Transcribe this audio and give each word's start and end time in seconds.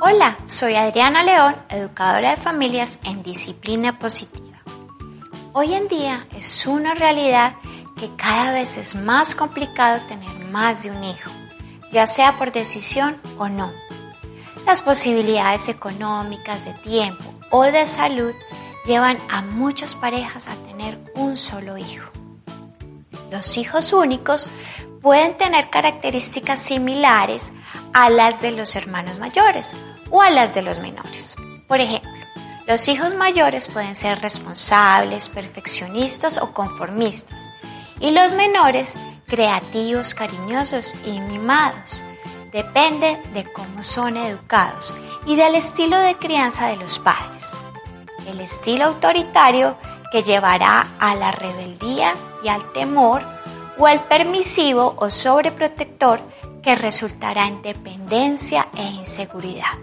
Hola, 0.00 0.38
soy 0.46 0.76
Adriana 0.76 1.24
León, 1.24 1.56
educadora 1.68 2.30
de 2.30 2.36
familias 2.36 3.00
en 3.02 3.24
disciplina 3.24 3.98
positiva. 3.98 4.58
Hoy 5.52 5.74
en 5.74 5.88
día 5.88 6.24
es 6.36 6.66
una 6.66 6.94
realidad 6.94 7.56
que 7.98 8.08
cada 8.14 8.52
vez 8.52 8.76
es 8.76 8.94
más 8.94 9.34
complicado 9.34 10.00
tener 10.06 10.32
más 10.52 10.84
de 10.84 10.92
un 10.92 11.02
hijo, 11.02 11.32
ya 11.90 12.06
sea 12.06 12.38
por 12.38 12.52
decisión 12.52 13.16
o 13.38 13.48
no. 13.48 13.72
Las 14.64 14.82
posibilidades 14.82 15.68
económicas, 15.68 16.64
de 16.64 16.74
tiempo 16.74 17.34
o 17.50 17.64
de 17.64 17.84
salud 17.84 18.34
llevan 18.86 19.18
a 19.28 19.42
muchas 19.42 19.96
parejas 19.96 20.46
a 20.46 20.54
tener 20.68 20.96
un 21.16 21.36
solo 21.36 21.76
hijo. 21.76 22.08
Los 23.32 23.56
hijos 23.56 23.92
únicos 23.92 24.48
pueden 25.02 25.36
tener 25.36 25.70
características 25.70 26.60
similares 26.60 27.52
a 27.92 28.10
las 28.10 28.40
de 28.40 28.52
los 28.52 28.74
hermanos 28.76 29.18
mayores 29.18 29.72
o 30.10 30.22
a 30.22 30.30
las 30.30 30.54
de 30.54 30.62
los 30.62 30.78
menores. 30.78 31.36
Por 31.66 31.80
ejemplo, 31.80 32.10
los 32.66 32.86
hijos 32.88 33.14
mayores 33.14 33.68
pueden 33.68 33.96
ser 33.96 34.20
responsables, 34.20 35.28
perfeccionistas 35.28 36.38
o 36.38 36.52
conformistas 36.52 37.50
y 38.00 38.10
los 38.10 38.34
menores 38.34 38.94
creativos, 39.26 40.14
cariñosos 40.14 40.94
y 41.04 41.20
mimados. 41.20 42.02
Depende 42.52 43.18
de 43.34 43.44
cómo 43.44 43.84
son 43.84 44.16
educados 44.16 44.94
y 45.26 45.36
del 45.36 45.54
estilo 45.54 45.98
de 45.98 46.16
crianza 46.16 46.66
de 46.66 46.76
los 46.76 46.98
padres. 46.98 47.54
El 48.26 48.40
estilo 48.40 48.86
autoritario 48.86 49.76
que 50.12 50.22
llevará 50.22 50.88
a 50.98 51.14
la 51.14 51.30
rebeldía 51.30 52.14
y 52.42 52.48
al 52.48 52.72
temor 52.72 53.22
o 53.78 53.88
el 53.88 54.00
permisivo 54.00 54.94
o 54.98 55.10
sobreprotector 55.10 56.20
que 56.62 56.74
resultará 56.74 57.46
en 57.46 57.62
dependencia 57.62 58.68
e 58.76 58.82
inseguridad. 58.82 59.78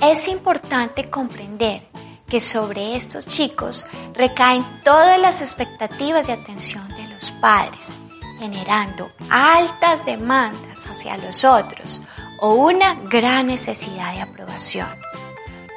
Es 0.00 0.26
importante 0.28 1.10
comprender 1.10 1.86
que 2.28 2.40
sobre 2.40 2.96
estos 2.96 3.26
chicos 3.26 3.84
recaen 4.14 4.64
todas 4.82 5.20
las 5.20 5.40
expectativas 5.40 6.26
de 6.26 6.32
atención 6.32 6.88
de 6.88 7.06
los 7.08 7.30
padres, 7.32 7.94
generando 8.38 9.10
altas 9.30 10.04
demandas 10.04 10.86
hacia 10.86 11.16
los 11.18 11.44
otros 11.44 12.00
o 12.40 12.54
una 12.54 12.94
gran 12.94 13.46
necesidad 13.46 14.14
de 14.14 14.22
aprobación. 14.22 14.88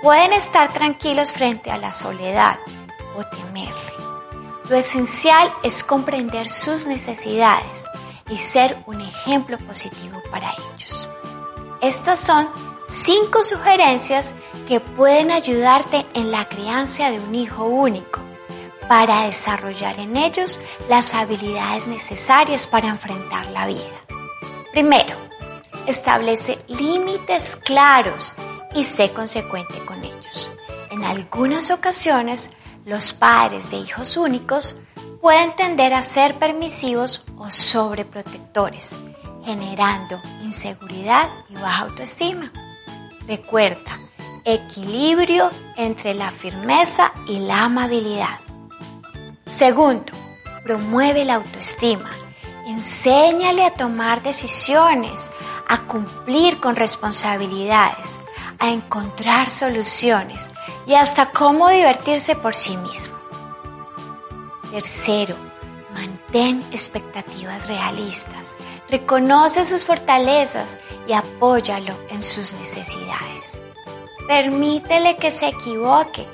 Pueden 0.02 0.34
estar 0.34 0.72
tranquilos 0.74 1.32
frente 1.32 1.72
a 1.72 1.78
la 1.78 1.94
soledad 1.94 2.58
o 3.18 3.24
temerle. 3.36 3.97
Lo 4.70 4.76
esencial 4.76 5.54
es 5.64 5.84
comprender 5.84 6.50
sus 6.50 6.88
necesidades 6.88 7.86
y 8.30 8.38
ser 8.38 8.78
un 8.86 9.00
ejemplo 9.00 9.58
positivo 9.60 10.22
para 10.30 10.52
ellos. 10.52 11.08
Estas 11.82 12.20
son 12.20 12.50
cinco 12.88 13.44
sugerencias 13.44 14.34
que 14.68 14.80
pueden 14.80 15.32
ayudarte 15.32 16.06
en 16.14 16.32
la 16.32 16.46
crianza 16.50 17.12
de 17.12 17.20
un 17.20 17.34
hijo 17.36 17.64
único 17.66 18.20
para 18.90 19.24
desarrollar 19.24 20.00
en 20.00 20.18
ellos 20.18 20.60
las 20.90 21.14
habilidades 21.14 21.88
necesarias 21.88 22.68
para 22.68 22.90
enfrentar 22.90 23.46
la 23.48 23.68
vida. 23.68 24.02
Primero, 24.72 25.16
establece 25.88 26.60
límites 26.68 27.56
claros 27.56 28.34
y 28.76 28.84
sé 28.84 29.12
consecuente 29.12 29.80
con 29.86 30.04
ellos. 30.04 30.52
En 30.90 31.04
algunas 31.04 31.72
ocasiones, 31.72 32.52
los 32.88 33.12
padres 33.12 33.70
de 33.70 33.78
hijos 33.78 34.16
únicos 34.16 34.78
pueden 35.22 35.54
tender 35.58 35.94
a 35.94 36.02
ser 36.02 36.36
permisivos 36.36 37.22
o 37.38 37.52
sobreprotectores, 37.52 38.98
generando 39.44 40.22
inseguridad 40.42 41.28
y 41.50 41.56
baja 41.56 41.84
autoestima. 41.84 42.50
Recuerda, 43.28 44.00
equilibrio 44.46 45.52
entre 45.76 46.14
la 46.14 46.32
firmeza 46.32 47.12
y 47.28 47.40
la 47.40 47.66
amabilidad. 47.66 48.40
Segundo, 49.46 50.14
promueve 50.64 51.26
la 51.26 51.36
autoestima. 51.36 52.10
Enséñale 52.68 53.66
a 53.66 53.74
tomar 53.74 54.24
decisiones, 54.24 55.30
a 55.68 55.82
cumplir 55.82 56.62
con 56.62 56.78
responsabilidades, 56.78 58.18
a 58.60 58.70
encontrar 58.70 59.50
soluciones 59.50 60.50
y 60.88 60.96
hasta 60.96 61.28
cómo 61.32 61.70
divertirse 61.70 62.36
por 62.36 62.56
sí 62.56 62.78
mismo. 62.78 63.16
Tercero, 64.72 65.36
mantén 65.94 66.64
expectativas 66.72 67.68
realistas. 67.68 68.54
Reconoce 68.90 69.66
sus 69.66 69.84
fortalezas 69.84 70.78
y 71.08 71.14
apóyalo 71.14 71.94
en 72.10 72.24
sus 72.24 72.54
necesidades. 72.54 73.62
Permítele 74.28 75.18
que 75.18 75.30
se 75.30 75.50
equivoque. 75.50 76.26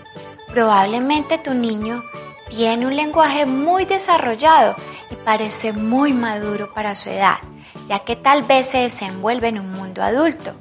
Probablemente 0.50 1.40
tu 1.40 1.56
niño 1.56 2.04
tiene 2.48 2.86
un 2.86 2.96
lenguaje 2.96 3.48
muy 3.48 3.86
desarrollado 3.86 4.76
y 5.10 5.16
parece 5.16 5.74
muy 5.74 6.14
maduro 6.14 6.72
para 6.72 6.94
su 6.94 7.10
edad, 7.10 7.38
ya 7.88 8.00
que 8.00 8.16
tal 8.16 8.44
vez 8.44 8.68
se 8.68 8.80
desenvuelve 8.80 9.48
en 9.48 9.60
un 9.60 9.72
mundo 9.72 10.04
adulto. 10.04 10.54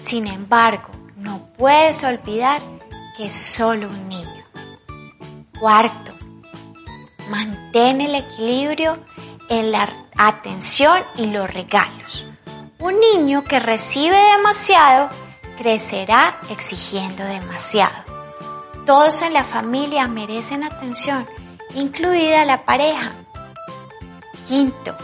Sin 0.00 0.28
embargo, 0.28 0.90
no 1.16 1.48
puedes 1.56 2.04
olvidar 2.04 2.62
es 3.24 3.34
solo 3.34 3.88
un 3.88 4.08
niño. 4.08 4.44
Cuarto, 5.58 6.12
mantén 7.28 8.00
el 8.00 8.14
equilibrio 8.14 8.98
en 9.48 9.72
la 9.72 9.88
atención 10.16 11.02
y 11.16 11.26
los 11.26 11.52
regalos. 11.52 12.26
Un 12.78 12.98
niño 12.98 13.44
que 13.44 13.60
recibe 13.60 14.16
demasiado 14.36 15.08
crecerá 15.56 16.36
exigiendo 16.50 17.24
demasiado. 17.24 17.94
Todos 18.86 19.22
en 19.22 19.32
la 19.32 19.44
familia 19.44 20.08
merecen 20.08 20.64
atención, 20.64 21.24
incluida 21.74 22.44
la 22.44 22.64
pareja. 22.64 23.12
Quinto, 24.48 24.96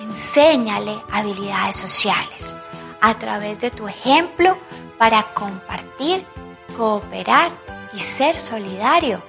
enséñale 0.00 1.02
habilidades 1.10 1.76
sociales 1.76 2.54
a 3.00 3.18
través 3.18 3.60
de 3.60 3.70
tu 3.70 3.88
ejemplo 3.88 4.56
para 4.98 5.24
compartir, 5.34 6.24
cooperar 6.76 7.52
y 7.92 8.00
ser 8.00 8.38
solidario. 8.38 9.22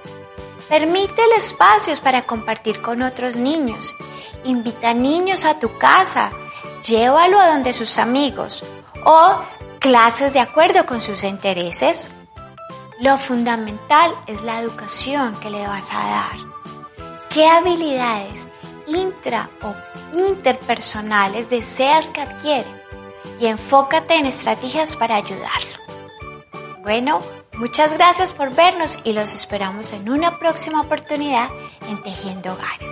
Permítele 0.68 1.36
espacios 1.36 2.00
para 2.00 2.22
compartir 2.22 2.82
con 2.82 3.02
otros 3.02 3.36
niños. 3.36 3.94
Invita 4.44 4.92
niños 4.92 5.44
a 5.44 5.58
tu 5.58 5.76
casa. 5.78 6.30
Llévalo 6.86 7.40
a 7.40 7.48
donde 7.48 7.72
sus 7.72 7.98
amigos. 7.98 8.62
O 9.04 9.36
clases 9.78 10.34
de 10.34 10.40
acuerdo 10.40 10.84
con 10.84 11.00
sus 11.00 11.24
intereses. 11.24 12.10
Lo 13.00 13.16
fundamental 13.16 14.12
es 14.26 14.42
la 14.42 14.60
educación 14.60 15.38
que 15.40 15.50
le 15.50 15.66
vas 15.66 15.88
a 15.90 15.98
dar. 15.98 16.48
¿Qué 17.30 17.46
habilidades 17.46 18.46
intra 18.86 19.48
o 19.62 19.74
interpersonales 20.18 21.48
deseas 21.48 22.06
que 22.10 22.22
adquiere? 22.22 22.68
Y 23.40 23.46
enfócate 23.46 24.16
en 24.16 24.26
estrategias 24.26 24.96
para 24.96 25.16
ayudarlo. 25.16 25.87
Bueno, 26.82 27.20
muchas 27.58 27.92
gracias 27.94 28.32
por 28.32 28.54
vernos 28.54 28.98
y 29.04 29.12
los 29.12 29.34
esperamos 29.34 29.92
en 29.92 30.08
una 30.08 30.38
próxima 30.38 30.80
oportunidad 30.80 31.48
en 31.88 32.02
Tejiendo 32.02 32.52
Hogares. 32.52 32.90